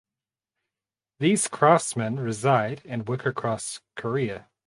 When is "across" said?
3.23-3.81